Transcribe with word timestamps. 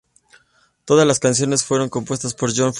Todas 0.83 1.05
las 1.05 1.19
canciones 1.19 1.63
fueron 1.63 1.87
compuestas 1.87 2.33
por 2.33 2.49
John 2.49 2.69
Foxx. 2.69 2.69